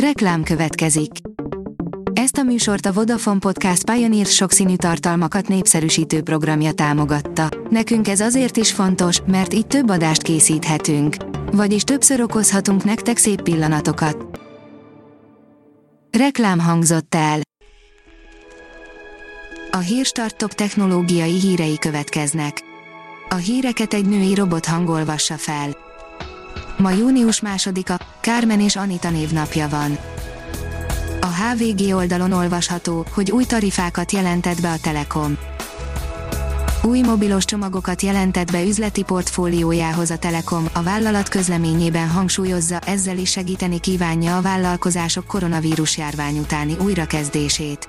Reklám 0.00 0.42
következik. 0.42 1.10
Ezt 2.12 2.36
a 2.36 2.42
műsort 2.42 2.86
a 2.86 2.92
Vodafone 2.92 3.38
Podcast 3.38 3.90
Pioneer 3.90 4.26
sokszínű 4.26 4.76
tartalmakat 4.76 5.48
népszerűsítő 5.48 6.22
programja 6.22 6.72
támogatta. 6.72 7.48
Nekünk 7.70 8.08
ez 8.08 8.20
azért 8.20 8.56
is 8.56 8.72
fontos, 8.72 9.20
mert 9.26 9.54
így 9.54 9.66
több 9.66 9.88
adást 9.90 10.22
készíthetünk. 10.22 11.16
Vagyis 11.52 11.82
többször 11.82 12.20
okozhatunk 12.20 12.84
nektek 12.84 13.16
szép 13.16 13.42
pillanatokat. 13.42 14.40
Reklám 16.18 16.58
hangzott 16.58 17.14
el. 17.14 17.40
A 19.70 19.78
Hírstart 19.78 20.36
top 20.36 20.52
technológiai 20.52 21.40
hírei 21.40 21.78
következnek. 21.78 22.62
A 23.28 23.34
híreket 23.34 23.94
egy 23.94 24.06
női 24.06 24.34
robot 24.34 24.66
hangolvassa 24.66 25.34
fel. 25.34 25.85
Ma 26.76 26.90
június 26.90 27.40
másodika, 27.40 27.98
Kármen 28.20 28.60
és 28.60 28.76
Anita 28.76 29.10
névnapja 29.10 29.68
van. 29.68 29.98
A 31.20 31.26
HVG 31.26 31.94
oldalon 31.94 32.32
olvasható, 32.32 33.06
hogy 33.12 33.30
új 33.30 33.44
tarifákat 33.44 34.12
jelentett 34.12 34.60
be 34.60 34.70
a 34.70 34.78
Telekom. 34.82 35.38
Új 36.82 37.00
mobilos 37.00 37.44
csomagokat 37.44 38.02
jelentett 38.02 38.52
be 38.52 38.62
üzleti 38.62 39.02
portfóliójához 39.02 40.10
a 40.10 40.18
Telekom, 40.18 40.68
a 40.72 40.82
vállalat 40.82 41.28
közleményében 41.28 42.08
hangsúlyozza, 42.08 42.78
ezzel 42.78 43.18
is 43.18 43.30
segíteni 43.30 43.80
kívánja 43.80 44.36
a 44.36 44.42
vállalkozások 44.42 45.26
koronavírus 45.26 45.96
járvány 45.96 46.38
utáni 46.38 46.76
újrakezdését. 46.82 47.86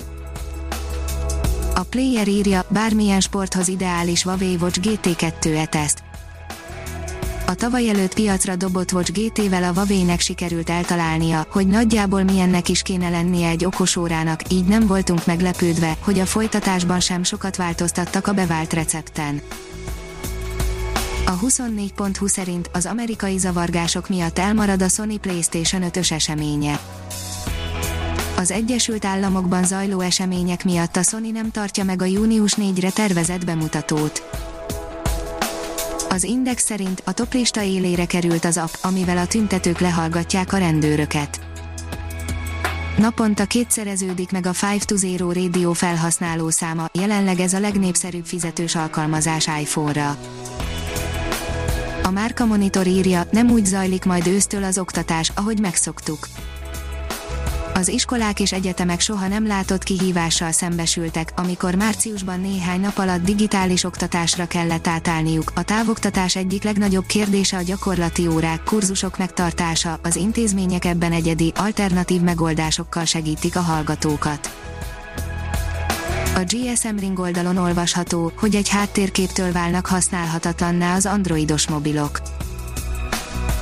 A 1.75 1.83
player 1.83 2.27
írja, 2.27 2.65
bármilyen 2.69 3.19
sporthoz 3.19 3.67
ideális 3.67 4.23
Huawei 4.23 4.57
Watch 4.61 4.79
GT2 4.79 5.57
e-teszt. 5.57 6.06
A 7.49 7.55
tavaly 7.55 7.89
előtt 7.89 8.13
piacra 8.13 8.55
dobott 8.55 8.91
Watch 8.91 9.11
GT-vel 9.11 9.63
a 9.63 9.73
Huawei-nek 9.73 10.19
sikerült 10.19 10.69
eltalálnia, 10.69 11.47
hogy 11.49 11.67
nagyjából 11.67 12.23
milyennek 12.23 12.69
is 12.69 12.81
kéne 12.81 13.09
lennie 13.09 13.49
egy 13.49 13.65
okosórának, 13.65 14.51
így 14.51 14.65
nem 14.65 14.87
voltunk 14.87 15.25
meglepődve, 15.25 15.97
hogy 15.99 16.19
a 16.19 16.25
folytatásban 16.25 16.99
sem 16.99 17.23
sokat 17.23 17.55
változtattak 17.55 18.27
a 18.27 18.33
bevált 18.33 18.73
recepten. 18.73 19.41
A 21.25 21.39
24.20 21.39 22.27
szerint 22.27 22.69
az 22.73 22.85
amerikai 22.85 23.37
zavargások 23.37 24.09
miatt 24.09 24.39
elmarad 24.39 24.81
a 24.81 24.87
Sony 24.87 25.19
PlayStation 25.19 25.81
5-ös 25.85 26.11
eseménye. 26.11 26.79
Az 28.37 28.51
Egyesült 28.51 29.05
Államokban 29.05 29.63
zajló 29.65 29.99
események 29.99 30.63
miatt 30.63 30.95
a 30.95 31.03
Sony 31.03 31.31
nem 31.31 31.51
tartja 31.51 31.83
meg 31.83 32.01
a 32.01 32.05
június 32.05 32.53
4-re 32.57 32.89
tervezett 32.89 33.45
bemutatót. 33.45 34.46
Az 36.09 36.23
Index 36.23 36.63
szerint 36.63 37.01
a 37.05 37.11
toplista 37.11 37.61
élére 37.61 38.05
került 38.05 38.45
az 38.45 38.57
app, 38.57 38.73
amivel 38.81 39.17
a 39.17 39.27
tüntetők 39.27 39.79
lehallgatják 39.79 40.53
a 40.53 40.57
rendőröket. 40.57 41.39
Naponta 42.97 43.45
kétszereződik 43.45 44.31
meg 44.31 44.45
a 44.45 44.51
5 44.75 44.85
to 44.85 44.95
0 45.17 45.33
rádió 45.33 45.73
felhasználó 45.73 46.49
száma, 46.49 46.89
jelenleg 46.93 47.39
ez 47.39 47.53
a 47.53 47.59
legnépszerűbb 47.59 48.25
fizetős 48.25 48.75
alkalmazás 48.75 49.47
iPhone-ra. 49.61 50.17
A 52.03 52.09
Márka 52.11 52.45
Monitor 52.45 52.87
írja, 52.87 53.23
nem 53.31 53.51
úgy 53.51 53.65
zajlik 53.65 54.05
majd 54.05 54.27
ősztől 54.27 54.63
az 54.63 54.77
oktatás, 54.77 55.31
ahogy 55.35 55.59
megszoktuk 55.59 56.27
az 57.77 57.87
iskolák 57.87 58.39
és 58.39 58.51
egyetemek 58.51 58.99
soha 58.99 59.27
nem 59.27 59.47
látott 59.47 59.83
kihívással 59.83 60.51
szembesültek, 60.51 61.33
amikor 61.35 61.75
márciusban 61.75 62.39
néhány 62.39 62.79
nap 62.79 62.97
alatt 62.97 63.23
digitális 63.23 63.83
oktatásra 63.83 64.47
kellett 64.47 64.87
átállniuk. 64.87 65.51
A 65.55 65.63
távoktatás 65.63 66.35
egyik 66.35 66.63
legnagyobb 66.63 67.05
kérdése 67.05 67.57
a 67.57 67.61
gyakorlati 67.61 68.27
órák, 68.27 68.63
kurzusok 68.63 69.17
megtartása, 69.17 69.99
az 70.03 70.15
intézmények 70.15 70.85
ebben 70.85 71.11
egyedi, 71.11 71.51
alternatív 71.55 72.21
megoldásokkal 72.21 73.05
segítik 73.05 73.55
a 73.55 73.61
hallgatókat. 73.61 74.51
A 76.35 76.43
GSM 76.43 76.97
Ring 76.99 77.19
oldalon 77.19 77.57
olvasható, 77.57 78.31
hogy 78.35 78.55
egy 78.55 78.69
háttérképtől 78.69 79.51
válnak 79.51 79.85
használhatatlanná 79.85 80.95
az 80.95 81.05
androidos 81.05 81.67
mobilok 81.67 82.21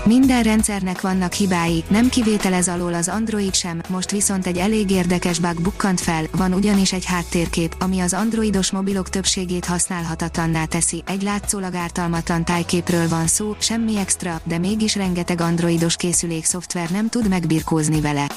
minden 0.05 0.43
rendszernek 0.43 1.01
vannak 1.01 1.33
hibái, 1.33 1.83
nem 1.87 2.09
kivételez 2.09 2.67
alól 2.67 2.93
az 2.93 3.07
Android 3.07 3.53
sem, 3.53 3.81
most 3.89 4.11
viszont 4.11 4.47
egy 4.47 4.57
elég 4.57 4.91
érdekes 4.91 5.39
bug 5.39 5.61
bukkant 5.61 6.01
fel, 6.01 6.23
van 6.31 6.53
ugyanis 6.53 6.93
egy 6.93 7.05
háttérkép, 7.05 7.75
ami 7.79 7.99
az 7.99 8.13
androidos 8.13 8.71
mobilok 8.71 9.09
többségét 9.09 9.65
használhatatlanná 9.65 10.65
teszi, 10.65 11.03
egy 11.05 11.21
látszólag 11.21 11.75
ártalmatlan 11.75 12.45
tájképről 12.45 13.07
van 13.07 13.27
szó, 13.27 13.55
semmi 13.59 13.97
extra, 13.97 14.41
de 14.43 14.57
mégis 14.57 14.95
rengeteg 14.95 15.41
androidos 15.41 15.95
készülék 15.95 16.45
szoftver 16.45 16.89
nem 16.89 17.09
tud 17.09 17.29
megbirkózni 17.29 18.01
vele. 18.01 18.27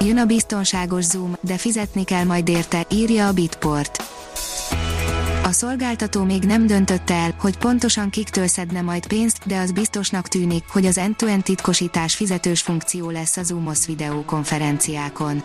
Jön 0.00 0.18
a 0.18 0.24
biztonságos 0.24 1.04
zoom, 1.04 1.36
de 1.40 1.56
fizetni 1.56 2.04
kell 2.04 2.24
majd 2.24 2.48
érte, 2.48 2.86
írja 2.90 3.26
a 3.26 3.32
Bitport 3.32 4.14
a 5.46 5.52
szolgáltató 5.52 6.24
még 6.24 6.42
nem 6.42 6.66
döntötte 6.66 7.14
el, 7.14 7.34
hogy 7.38 7.58
pontosan 7.58 8.10
kiktől 8.10 8.46
szedne 8.46 8.80
majd 8.80 9.06
pénzt, 9.06 9.38
de 9.46 9.58
az 9.58 9.72
biztosnak 9.72 10.28
tűnik, 10.28 10.64
hogy 10.68 10.86
az 10.86 10.98
end-to-end 10.98 11.42
titkosítás 11.42 12.14
fizetős 12.14 12.60
funkció 12.60 13.10
lesz 13.10 13.36
a 13.36 13.42
Zoomos 13.42 13.86
videókonferenciákon. 13.86 15.42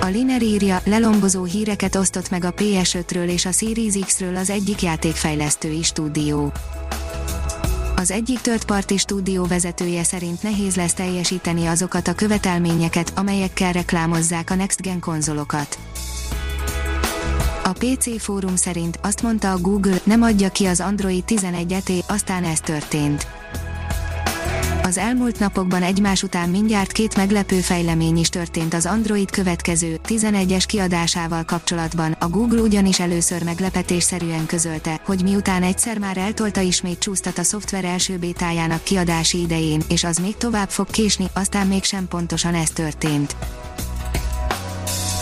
A 0.00 0.06
Liner 0.06 0.42
írja, 0.42 0.80
lelombozó 0.84 1.44
híreket 1.44 1.94
osztott 1.94 2.30
meg 2.30 2.44
a 2.44 2.54
PS5-ről 2.54 3.28
és 3.28 3.46
a 3.46 3.52
Series 3.52 3.94
X-ről 4.04 4.36
az 4.36 4.50
egyik 4.50 4.82
játékfejlesztői 4.82 5.82
stúdió. 5.82 6.52
Az 7.96 8.10
egyik 8.10 8.40
tört 8.40 8.64
parti 8.64 8.96
stúdió 8.96 9.44
vezetője 9.44 10.02
szerint 10.02 10.42
nehéz 10.42 10.76
lesz 10.76 10.94
teljesíteni 10.94 11.66
azokat 11.66 12.08
a 12.08 12.14
követelményeket, 12.14 13.12
amelyekkel 13.16 13.72
reklámozzák 13.72 14.50
a 14.50 14.54
Next 14.54 14.82
Gen 14.82 15.00
konzolokat. 15.00 15.78
A 17.66 17.72
PC 17.72 18.22
fórum 18.22 18.56
szerint 18.56 18.98
azt 19.02 19.22
mondta 19.22 19.52
a 19.52 19.58
Google, 19.58 19.96
nem 20.04 20.22
adja 20.22 20.48
ki 20.48 20.66
az 20.66 20.80
Android 20.80 21.24
11-et, 21.26 22.06
aztán 22.06 22.44
ez 22.44 22.60
történt. 22.60 23.26
Az 24.82 24.98
elmúlt 24.98 25.38
napokban 25.38 25.82
egymás 25.82 26.22
után 26.22 26.48
mindjárt 26.48 26.92
két 26.92 27.16
meglepő 27.16 27.60
fejlemény 27.60 28.16
is 28.16 28.28
történt 28.28 28.74
az 28.74 28.86
Android 28.86 29.30
következő, 29.30 30.00
11-es 30.08 30.64
kiadásával 30.66 31.44
kapcsolatban. 31.44 32.16
A 32.18 32.28
Google 32.28 32.60
ugyanis 32.60 33.00
először 33.00 33.42
meglepetésszerűen 33.42 34.46
közölte, 34.46 35.00
hogy 35.04 35.22
miután 35.22 35.62
egyszer 35.62 35.98
már 35.98 36.16
eltolta 36.16 36.60
ismét 36.60 36.98
csúsztat 36.98 37.38
a 37.38 37.42
szoftver 37.42 37.84
első 37.84 38.16
bétájának 38.16 38.82
kiadási 38.82 39.40
idején, 39.40 39.82
és 39.88 40.04
az 40.04 40.16
még 40.16 40.36
tovább 40.36 40.68
fog 40.70 40.86
késni, 40.90 41.26
aztán 41.34 41.66
mégsem 41.66 42.08
pontosan 42.08 42.54
ez 42.54 42.70
történt. 42.70 43.36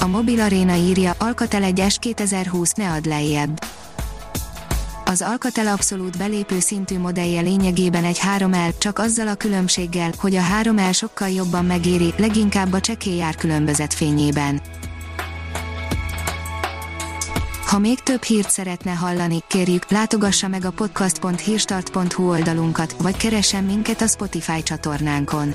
A 0.03 0.07
Mobil 0.07 0.41
Arena 0.41 0.75
írja, 0.75 1.15
Alcatel 1.19 1.63
egy 1.63 1.83
S2020 1.83 2.77
ne 2.77 2.91
ad 2.91 3.07
lejjebb. 3.07 3.65
Az 5.05 5.23
Alcatel 5.23 5.67
abszolút 5.67 6.19
belépő 6.19 6.61
szintű 6.61 6.99
modellje 6.99 7.41
lényegében 7.41 8.05
egy 8.05 8.21
3L, 8.37 8.79
csak 8.79 8.99
azzal 8.99 9.29
a 9.29 9.35
különbséggel, 9.35 10.11
hogy 10.19 10.37
a 10.37 10.43
3L 10.63 10.95
sokkal 10.95 11.29
jobban 11.29 11.65
megéri, 11.65 12.15
leginkább 12.17 12.73
a 12.73 12.81
csekély 12.81 13.25
különbözet 13.39 13.95
fényében. 13.95 14.61
Ha 17.67 17.79
még 17.79 18.01
több 18.01 18.23
hírt 18.23 18.51
szeretne 18.51 18.93
hallani, 18.93 19.43
kérjük, 19.47 19.91
látogassa 19.91 20.49
meg 20.49 20.65
a 20.65 20.71
podcast.hírstart.hu 20.71 22.29
oldalunkat, 22.29 22.95
vagy 22.99 23.17
keressen 23.17 23.65
minket 23.65 24.01
a 24.01 24.07
Spotify 24.07 24.63
csatornánkon 24.63 25.55